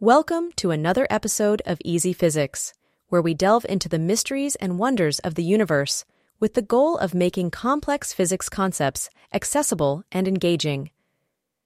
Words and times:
Welcome 0.00 0.52
to 0.58 0.70
another 0.70 1.08
episode 1.10 1.60
of 1.66 1.80
Easy 1.84 2.12
Physics, 2.12 2.72
where 3.08 3.20
we 3.20 3.34
delve 3.34 3.66
into 3.68 3.88
the 3.88 3.98
mysteries 3.98 4.54
and 4.54 4.78
wonders 4.78 5.18
of 5.18 5.34
the 5.34 5.42
universe 5.42 6.04
with 6.38 6.54
the 6.54 6.62
goal 6.62 6.96
of 6.98 7.14
making 7.14 7.50
complex 7.50 8.12
physics 8.12 8.48
concepts 8.48 9.10
accessible 9.34 10.04
and 10.12 10.28
engaging. 10.28 10.90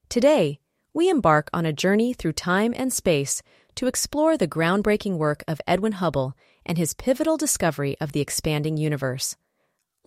Today, 0.09 0.61
we 0.95 1.11
embark 1.11 1.51
on 1.53 1.67
a 1.67 1.75
journey 1.75 2.15
through 2.15 2.33
time 2.33 2.73
and 2.75 2.91
space 2.91 3.43
to 3.75 3.87
explore 3.87 4.39
the 4.39 4.49
groundbreaking 4.49 5.19
work 5.19 5.45
of 5.47 5.61
Edwin 5.67 5.93
Hubble 5.93 6.35
and 6.65 6.79
his 6.79 6.95
pivotal 6.95 7.37
discovery 7.37 7.99
of 8.01 8.13
the 8.13 8.23
expanding 8.23 8.79
universe. 8.79 9.37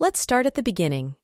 Let's 0.00 0.18
start 0.18 0.46
at 0.46 0.56
the 0.56 0.64
beginning. 0.64 1.14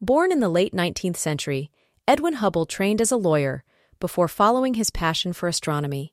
Born 0.00 0.30
in 0.30 0.38
the 0.38 0.48
late 0.48 0.72
19th 0.72 1.16
century, 1.16 1.72
Edwin 2.06 2.34
Hubble 2.34 2.66
trained 2.66 3.00
as 3.00 3.10
a 3.10 3.16
lawyer 3.16 3.64
before 3.98 4.28
following 4.28 4.74
his 4.74 4.90
passion 4.90 5.32
for 5.32 5.48
astronomy. 5.48 6.12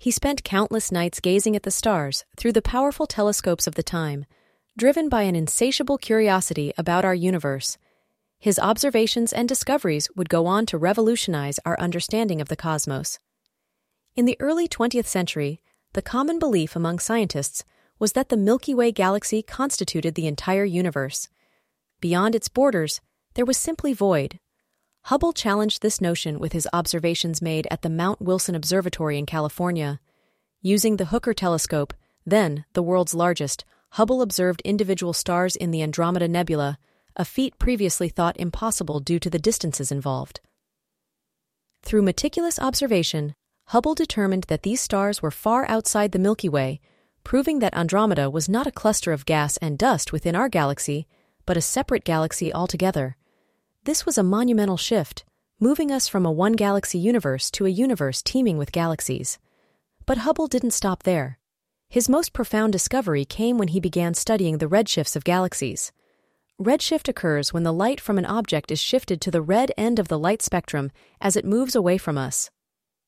He 0.00 0.10
spent 0.10 0.44
countless 0.44 0.90
nights 0.90 1.20
gazing 1.20 1.54
at 1.54 1.62
the 1.62 1.70
stars 1.70 2.24
through 2.38 2.52
the 2.52 2.62
powerful 2.62 3.06
telescopes 3.06 3.66
of 3.66 3.74
the 3.74 3.82
time, 3.82 4.24
driven 4.74 5.10
by 5.10 5.24
an 5.24 5.36
insatiable 5.36 5.98
curiosity 5.98 6.72
about 6.78 7.04
our 7.04 7.14
universe. 7.14 7.76
His 8.38 8.58
observations 8.58 9.30
and 9.30 9.46
discoveries 9.46 10.08
would 10.16 10.30
go 10.30 10.46
on 10.46 10.64
to 10.66 10.78
revolutionize 10.78 11.60
our 11.66 11.78
understanding 11.78 12.40
of 12.40 12.48
the 12.48 12.56
cosmos. 12.56 13.18
In 14.16 14.24
the 14.24 14.38
early 14.40 14.66
20th 14.66 15.04
century, 15.04 15.60
the 15.92 16.00
common 16.00 16.38
belief 16.38 16.74
among 16.74 16.98
scientists 16.98 17.62
was 17.98 18.12
that 18.12 18.30
the 18.30 18.38
Milky 18.38 18.74
Way 18.74 18.92
galaxy 18.92 19.42
constituted 19.42 20.14
the 20.14 20.26
entire 20.26 20.64
universe. 20.64 21.28
Beyond 22.00 22.34
its 22.34 22.48
borders, 22.48 23.02
there 23.34 23.44
was 23.44 23.58
simply 23.58 23.92
void. 23.92 24.40
Hubble 25.04 25.32
challenged 25.32 25.82
this 25.82 26.00
notion 26.00 26.38
with 26.38 26.52
his 26.52 26.68
observations 26.72 27.42
made 27.42 27.66
at 27.70 27.82
the 27.82 27.90
Mount 27.90 28.20
Wilson 28.20 28.54
Observatory 28.54 29.18
in 29.18 29.26
California. 29.26 30.00
Using 30.62 30.96
the 30.96 31.06
Hooker 31.06 31.34
telescope, 31.34 31.94
then 32.26 32.64
the 32.74 32.82
world's 32.82 33.14
largest, 33.14 33.64
Hubble 33.94 34.22
observed 34.22 34.60
individual 34.64 35.12
stars 35.12 35.56
in 35.56 35.70
the 35.70 35.82
Andromeda 35.82 36.28
Nebula, 36.28 36.78
a 37.16 37.24
feat 37.24 37.58
previously 37.58 38.08
thought 38.08 38.38
impossible 38.38 39.00
due 39.00 39.18
to 39.18 39.30
the 39.30 39.38
distances 39.38 39.90
involved. 39.90 40.40
Through 41.82 42.02
meticulous 42.02 42.58
observation, 42.58 43.34
Hubble 43.68 43.94
determined 43.94 44.44
that 44.44 44.62
these 44.62 44.80
stars 44.80 45.22
were 45.22 45.30
far 45.30 45.66
outside 45.68 46.12
the 46.12 46.18
Milky 46.18 46.48
Way, 46.48 46.80
proving 47.24 47.58
that 47.60 47.74
Andromeda 47.74 48.30
was 48.30 48.48
not 48.48 48.66
a 48.66 48.72
cluster 48.72 49.12
of 49.12 49.26
gas 49.26 49.56
and 49.56 49.78
dust 49.78 50.12
within 50.12 50.36
our 50.36 50.48
galaxy, 50.48 51.06
but 51.46 51.56
a 51.56 51.60
separate 51.62 52.04
galaxy 52.04 52.52
altogether. 52.52 53.16
This 53.84 54.04
was 54.04 54.18
a 54.18 54.22
monumental 54.22 54.76
shift, 54.76 55.24
moving 55.58 55.90
us 55.90 56.06
from 56.06 56.26
a 56.26 56.30
one 56.30 56.52
galaxy 56.52 56.98
universe 56.98 57.50
to 57.52 57.64
a 57.64 57.70
universe 57.70 58.20
teeming 58.20 58.58
with 58.58 58.72
galaxies. 58.72 59.38
But 60.04 60.18
Hubble 60.18 60.48
didn't 60.48 60.72
stop 60.72 61.04
there. 61.04 61.38
His 61.88 62.06
most 62.06 62.34
profound 62.34 62.74
discovery 62.74 63.24
came 63.24 63.56
when 63.56 63.68
he 63.68 63.80
began 63.80 64.12
studying 64.12 64.58
the 64.58 64.68
redshifts 64.68 65.16
of 65.16 65.24
galaxies. 65.24 65.92
Redshift 66.60 67.08
occurs 67.08 67.54
when 67.54 67.62
the 67.62 67.72
light 67.72 68.02
from 68.02 68.18
an 68.18 68.26
object 68.26 68.70
is 68.70 68.78
shifted 68.78 69.18
to 69.22 69.30
the 69.30 69.40
red 69.40 69.72
end 69.78 69.98
of 69.98 70.08
the 70.08 70.18
light 70.18 70.42
spectrum 70.42 70.90
as 71.18 71.34
it 71.34 71.46
moves 71.46 71.74
away 71.74 71.96
from 71.96 72.18
us. 72.18 72.50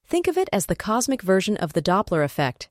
Think 0.07 0.27
of 0.27 0.39
it 0.39 0.49
as 0.55 0.67
the 0.67 0.75
cosmic 0.75 1.21
version 1.21 1.59
of 1.59 1.75
the 1.75 1.83
Doppler 1.83 2.25
effect. 2.25 2.71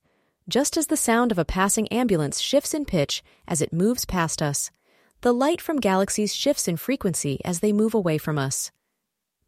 Just 0.50 0.75
as 0.75 0.88
the 0.88 0.97
sound 0.97 1.31
of 1.31 1.38
a 1.38 1.45
passing 1.45 1.88
ambulance 1.90 2.40
shifts 2.40 2.73
in 2.73 2.85
pitch 2.85 3.22
as 3.47 3.61
it 3.61 3.72
moves 3.72 4.06
past 4.06 4.41
us, 4.41 4.72
the 5.22 5.34
light 5.34 5.62
from 5.62 5.80
galaxies 5.80 6.34
shifts 6.34 6.68
in 6.68 6.76
frequency 6.76 7.40
as 7.46 7.59
they 7.59 7.72
move 7.72 7.94
away 7.94 8.18
from 8.18 8.40
us. 8.40 8.72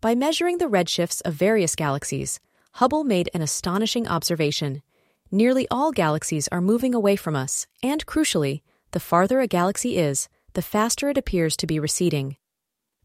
By 0.01 0.13
measuring 0.13 0.59
the 0.59 0.69
redshifts 0.69 1.21
of 1.25 1.33
various 1.33 1.75
galaxies, 1.75 2.39
Hubble 2.73 3.03
made 3.03 3.29
an 3.33 3.41
astonishing 3.41 4.07
observation. 4.07 4.83
Nearly 5.31 5.67
all 5.71 5.91
galaxies 5.91 6.47
are 6.49 6.61
moving 6.61 6.93
away 6.93 7.15
from 7.15 7.35
us, 7.35 7.65
and 7.81 8.05
crucially, 8.05 8.61
the 8.91 8.99
farther 8.99 9.39
a 9.39 9.47
galaxy 9.47 9.97
is, 9.97 10.29
the 10.53 10.61
faster 10.61 11.09
it 11.09 11.17
appears 11.17 11.57
to 11.57 11.65
be 11.65 11.79
receding. 11.79 12.37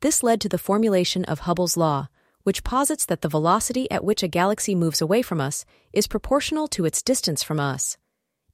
This 0.00 0.22
led 0.22 0.38
to 0.42 0.48
the 0.48 0.58
formulation 0.58 1.24
of 1.24 1.40
Hubble's 1.40 1.76
law, 1.76 2.08
which 2.42 2.64
posits 2.64 3.06
that 3.06 3.22
the 3.22 3.28
velocity 3.28 3.90
at 3.90 4.04
which 4.04 4.22
a 4.22 4.28
galaxy 4.28 4.74
moves 4.74 5.00
away 5.00 5.22
from 5.22 5.40
us 5.40 5.64
is 5.94 6.06
proportional 6.06 6.68
to 6.68 6.84
its 6.84 7.02
distance 7.02 7.42
from 7.42 7.60
us. 7.60 7.96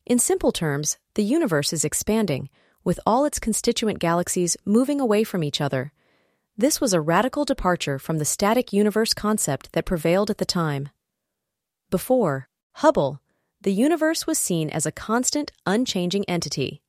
In 0.06 0.20
simple 0.20 0.52
terms, 0.52 0.98
the 1.14 1.24
universe 1.24 1.72
is 1.72 1.84
expanding, 1.84 2.48
with 2.84 3.00
all 3.06 3.24
its 3.24 3.38
constituent 3.38 3.98
galaxies 3.98 4.56
moving 4.64 5.00
away 5.00 5.24
from 5.24 5.42
each 5.42 5.60
other. 5.60 5.92
This 6.56 6.80
was 6.80 6.92
a 6.92 7.00
radical 7.00 7.44
departure 7.44 7.98
from 7.98 8.18
the 8.18 8.24
static 8.24 8.72
universe 8.72 9.14
concept 9.14 9.72
that 9.72 9.86
prevailed 9.86 10.30
at 10.30 10.38
the 10.38 10.44
time. 10.44 10.90
Before 11.90 12.48
Hubble, 12.78 13.20
the 13.60 13.72
universe 13.72 14.26
was 14.26 14.38
seen 14.38 14.68
as 14.70 14.84
a 14.84 14.92
constant, 14.92 15.50
unchanging 15.64 16.24
entity. 16.28 16.82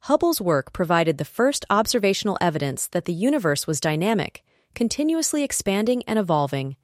Hubble's 0.00 0.40
work 0.40 0.72
provided 0.72 1.18
the 1.18 1.24
first 1.24 1.64
observational 1.70 2.38
evidence 2.40 2.86
that 2.88 3.06
the 3.06 3.12
universe 3.12 3.66
was 3.66 3.80
dynamic 3.80 4.44
continuously 4.74 5.42
expanding 5.42 6.02
and 6.06 6.18
evolving. 6.18 6.76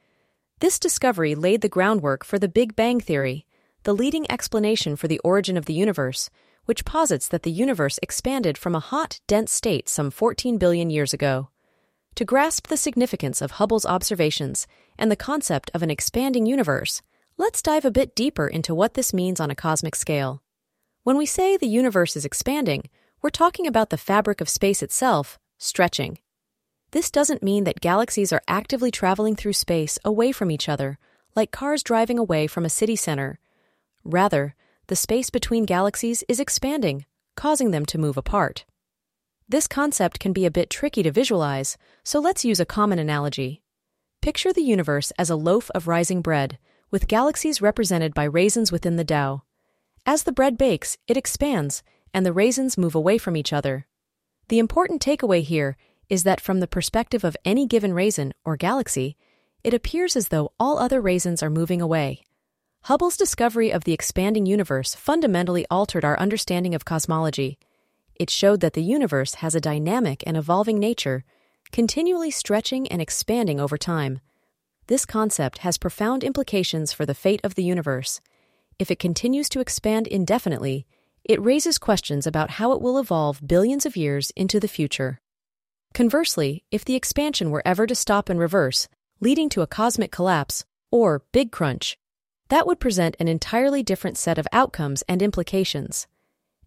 This 0.61 0.79
discovery 0.79 1.35
laid 1.35 1.61
the 1.61 1.69
groundwork 1.69 2.25
for 2.25 2.39
the 2.39 2.49
Big 2.49 2.75
Bang 2.75 3.01
Theory, 3.01 3.47
the 3.85 3.95
leading 3.95 4.31
explanation 4.31 4.97
for 4.97 5.09
the 5.09 5.21
origin 5.21 5.57
of 5.57 5.67
the 5.67 5.75
universe, 5.75 6.31
which 6.67 6.85
posits 6.85 7.27
that 7.29 7.43
the 7.43 7.51
universe 7.51 7.99
expanded 8.03 8.59
from 8.59 8.75
a 8.75 8.81
hot, 8.81 9.21
dense 9.27 9.53
state 9.53 9.89
some 9.89 10.11
14 10.11 10.59
billion 10.59 10.91
years 10.91 11.15
ago. 11.15 11.49
To 12.17 12.25
grasp 12.25 12.69
the 12.69 12.77
significance 12.77 13.41
of 13.43 13.53
Hubble's 13.53 13.87
observations 13.87 14.67
and 14.99 15.11
the 15.11 15.17
concept 15.17 15.71
of 15.75 15.83
an 15.83 15.91
expanding 15.91 16.47
universe, 16.47 17.03
let's 17.37 17.63
dive 17.63 17.85
a 17.85 17.91
bit 17.91 18.15
deeper 18.15 18.49
into 18.49 18.75
what 18.75 18.95
this 18.95 19.15
means 19.15 19.41
on 19.41 19.51
a 19.51 19.55
cosmic 19.55 19.95
scale. 19.97 20.43
When 21.03 21.17
we 21.17 21.27
say 21.27 21.57
the 21.57 21.67
universe 21.67 22.17
is 22.17 22.25
expanding, 22.25 22.89
we're 23.23 23.31
talking 23.31 23.67
about 23.67 23.91
the 23.91 23.97
fabric 23.97 24.41
of 24.41 24.49
space 24.49 24.83
itself 24.83 25.39
stretching. 25.59 26.19
This 26.91 27.11
doesn't 27.11 27.43
mean 27.43 27.65
that 27.65 27.81
galaxies 27.81 28.33
are 28.33 28.43
actively 28.49 28.91
traveling 28.91 29.37
through 29.37 29.53
space 29.53 29.99
away 30.05 30.33
from 30.33 30.51
each 30.51 30.69
other, 30.69 30.99
like 31.35 31.51
cars 31.51 31.83
driving 31.83 32.19
away 32.19 32.47
from 32.47 32.65
a 32.65 32.71
city 32.71 32.97
center. 32.97 33.39
Rather, 34.05 34.55
the 34.89 34.97
space 34.97 35.31
between 35.31 35.65
galaxies 35.65 36.23
is 36.29 36.41
expanding, 36.41 37.05
causing 37.37 37.71
them 37.71 37.85
to 37.87 37.99
move 37.99 38.17
apart. 38.17 38.65
This 39.49 39.67
concept 39.67 40.19
can 40.19 40.33
be 40.33 40.45
a 40.45 40.51
bit 40.51 40.71
tricky 40.71 41.03
to 41.03 41.13
visualize, 41.13 41.77
so 42.05 42.19
let's 42.19 42.45
use 42.45 42.61
a 42.61 42.67
common 42.67 42.99
analogy. 42.99 43.63
Picture 44.23 44.53
the 44.53 44.63
universe 44.63 45.13
as 45.19 45.31
a 45.31 45.37
loaf 45.37 45.71
of 45.75 45.87
rising 45.87 46.21
bread, 46.21 46.59
with 46.91 47.09
galaxies 47.09 47.63
represented 47.63 48.15
by 48.15 48.25
raisins 48.25 48.73
within 48.73 48.97
the 48.97 49.05
dough. 49.05 49.43
As 50.05 50.23
the 50.23 50.33
bread 50.33 50.57
bakes, 50.57 50.97
it 51.07 51.17
expands, 51.17 51.83
and 52.15 52.25
the 52.25 52.33
raisins 52.33 52.79
move 52.79 52.95
away 52.95 53.19
from 53.19 53.37
each 53.37 53.53
other. 53.53 53.87
The 54.49 54.59
important 54.59 55.03
takeaway 55.03 55.43
here 55.43 55.77
is 56.09 56.23
that 56.23 56.41
from 56.41 56.61
the 56.61 56.69
perspective 56.69 57.25
of 57.25 57.37
any 57.45 57.67
given 57.67 57.93
raisin 57.93 58.33
or 58.45 58.57
galaxy, 58.57 59.17
it 59.65 59.75
appears 59.75 60.15
as 60.15 60.29
though 60.29 60.53
all 60.61 60.79
other 60.79 61.01
raisins 61.01 61.43
are 61.43 61.51
moving 61.51 61.83
away. 61.83 62.23
Hubble's 62.87 63.17
discovery 63.17 63.73
of 63.73 63.83
the 63.83 63.93
expanding 63.93 64.47
universe 64.47 64.95
fundamentally 64.95 65.67
altered 65.69 66.05
our 66.05 66.17
understanding 66.21 66.73
of 66.73 66.85
cosmology. 66.85 67.59
It 68.15 68.31
showed 68.31 68.61
that 68.61 68.75
the 68.75 68.83
universe 68.97 69.35
has 69.43 69.57
a 69.57 69.61
dynamic 69.61 70.23
and 70.25 70.37
evolving 70.37 70.79
nature, 70.79 71.25
continually 71.73 72.31
stretching 72.31 72.87
and 72.87 73.03
expanding 73.03 73.59
over 73.59 73.77
time. 73.77 74.21
this 74.87 75.05
concept 75.05 75.59
has 75.59 75.79
profound 75.79 76.23
implications 76.23 76.93
for 76.93 77.05
the 77.05 77.13
fate 77.13 77.41
of 77.43 77.57
the 77.57 77.65
universe. 77.65 78.21
If 78.79 78.89
it 78.93 79.01
continues 79.01 79.49
to 79.49 79.59
expand 79.59 80.07
indefinitely, 80.07 80.87
it 81.25 81.43
raises 81.43 81.79
questions 81.79 82.25
about 82.25 82.51
how 82.51 82.71
it 82.71 82.81
will 82.81 83.01
evolve 83.01 83.45
billions 83.45 83.85
of 83.85 83.97
years 83.97 84.31
into 84.37 84.61
the 84.61 84.69
future. 84.69 85.19
Conversely, 85.93 86.63
if 86.71 86.85
the 86.85 86.95
expansion 86.95 87.51
were 87.51 87.67
ever 87.67 87.85
to 87.89 87.97
stop 87.97 88.29
and 88.29 88.39
reverse, 88.39 88.87
leading 89.19 89.49
to 89.49 89.63
a 89.63 89.67
cosmic 89.67 90.13
collapse, 90.13 90.65
or 90.93 91.25
Big 91.33 91.51
Crunch, 91.51 91.99
that 92.49 92.67
would 92.67 92.81
present 92.81 93.17
an 93.19 93.29
entirely 93.29 93.83
different 93.83 94.17
set 94.17 94.39
of 94.39 94.47
outcomes 94.53 95.03
and 95.09 95.23
implications. 95.23 96.07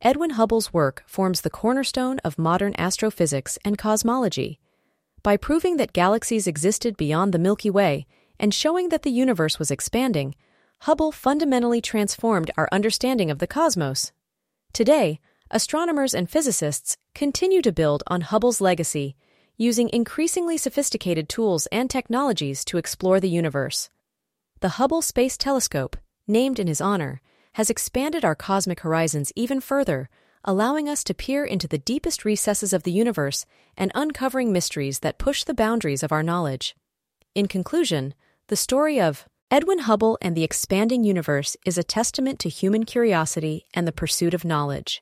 Edwin 0.01 0.31
Hubble's 0.31 0.73
work 0.73 1.03
forms 1.05 1.41
the 1.41 1.49
cornerstone 1.49 2.19
of 2.19 2.39
modern 2.39 2.73
astrophysics 2.77 3.57
and 3.65 3.77
cosmology. 3.77 4.59
By 5.23 5.35
proving 5.35 5.77
that 5.77 5.93
galaxies 5.93 6.47
existed 6.47 6.95
beyond 6.95 7.33
the 7.33 7.39
Milky 7.39 7.69
Way 7.69 8.07
and 8.39 8.53
showing 8.53 8.89
that 8.89 9.03
the 9.03 9.11
universe 9.11 9.59
was 9.59 9.71
expanding, 9.71 10.35
Hubble 10.83 11.11
fundamentally 11.11 11.81
transformed 11.81 12.51
our 12.55 12.69
understanding 12.71 13.29
of 13.29 13.39
the 13.39 13.47
cosmos. 13.47 14.13
Today, 14.71 15.19
astronomers 15.51 16.13
and 16.13 16.29
physicists 16.29 16.95
continue 17.13 17.61
to 17.61 17.73
build 17.73 18.03
on 18.07 18.21
Hubble's 18.21 18.61
legacy, 18.61 19.17
using 19.57 19.89
increasingly 19.89 20.57
sophisticated 20.57 21.27
tools 21.27 21.67
and 21.67 21.89
technologies 21.89 22.63
to 22.63 22.77
explore 22.77 23.19
the 23.19 23.29
universe. 23.29 23.89
The 24.61 24.75
Hubble 24.75 25.01
Space 25.01 25.38
Telescope, 25.38 25.95
named 26.27 26.59
in 26.59 26.67
his 26.67 26.81
honor, 26.81 27.21
has 27.53 27.69
expanded 27.69 28.25
our 28.25 28.35
cosmic 28.35 28.81
horizons 28.81 29.31
even 29.33 29.61
further, 29.61 30.09
allowing 30.44 30.89
us 30.89 31.01
to 31.06 31.13
peer 31.13 31.45
into 31.45 31.65
the 31.65 31.77
deepest 31.77 32.25
recesses 32.25 32.73
of 32.73 32.83
the 32.83 32.91
universe 32.91 33.45
and 33.77 33.89
uncovering 33.95 34.51
mysteries 34.51 35.00
that 35.00 35.17
push 35.17 35.45
the 35.45 35.53
boundaries 35.53 36.03
of 36.03 36.11
our 36.11 36.21
knowledge. 36.21 36.75
In 37.33 37.47
conclusion, 37.47 38.13
the 38.47 38.57
story 38.57 39.00
of 39.00 39.25
Edwin 39.50 39.79
Hubble 39.79 40.17
and 40.21 40.35
the 40.35 40.44
Expanding 40.44 41.05
Universe 41.05 41.55
is 41.65 41.77
a 41.77 41.83
testament 41.83 42.38
to 42.39 42.50
human 42.50 42.83
curiosity 42.83 43.65
and 43.73 43.88
the 43.88 43.94
pursuit 43.94 44.33
of 44.33 44.44
knowledge. 44.44 45.01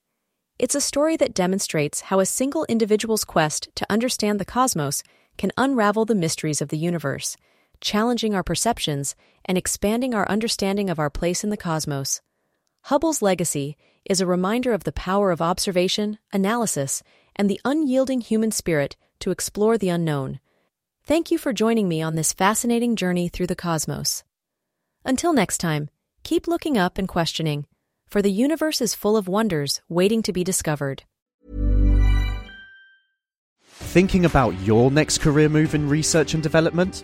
It's 0.60 0.76
a 0.76 0.82
story 0.82 1.18
that 1.18 1.34
demonstrates 1.34 2.02
how 2.02 2.20
a 2.20 2.28
single 2.28 2.66
individual's 2.70 3.26
quest 3.26 3.70
to 3.74 3.92
understand 3.92 4.40
the 4.40 4.46
cosmos 4.46 5.02
can 5.36 5.52
unravel 5.58 6.06
the 6.06 6.14
mysteries 6.14 6.62
of 6.62 6.70
the 6.70 6.78
universe 6.78 7.38
challenging 7.82 8.34
our 8.34 8.44
perceptions 8.44 9.16
and 9.46 9.58
expanding 9.58 10.14
our 10.14 10.28
understanding 10.30 10.90
of 10.90 11.00
our 11.00 11.10
place 11.10 11.44
in 11.44 11.50
the 11.50 11.58
cosmos. 11.58 12.22
Hubble's 12.84 13.22
legacy 13.22 13.78
is 14.06 14.22
a 14.22 14.26
reminder 14.26 14.74
of 14.74 14.84
the 14.84 14.92
power 14.92 15.32
of 15.32 15.42
observation, 15.42 16.18
analysis, 16.32 17.04
and 17.36 17.50
the 17.50 17.60
unyielding 17.66 18.22
human 18.22 18.52
spirit 18.52 18.96
to 19.20 19.32
explore 19.32 19.78
the 19.78 19.90
unknown. 19.90 20.40
Thank 21.04 21.32
you 21.32 21.38
for 21.38 21.54
joining 21.54 21.88
me 21.88 22.02
on 22.02 22.16
this 22.16 22.34
fascinating 22.34 22.96
journey 22.96 23.30
through 23.30 23.48
the 23.48 23.56
cosmos. 23.56 24.24
Until 25.06 25.34
next 25.34 25.60
time, 25.60 25.90
keep 26.24 26.48
looking 26.48 26.78
up 26.78 26.98
and 26.98 27.08
questioning, 27.08 27.66
for 28.08 28.22
the 28.22 28.32
universe 28.32 28.82
is 28.82 28.96
full 28.96 29.18
of 29.18 29.28
wonders 29.28 29.82
waiting 29.88 30.22
to 30.24 30.34
be 30.34 30.44
discovered. 30.44 31.04
Thinking 33.64 34.26
about 34.26 34.60
your 34.62 34.92
next 34.92 35.20
career 35.20 35.50
move 35.50 35.76
in 35.76 35.88
research 35.88 36.34
and 36.34 36.42
development? 36.42 37.04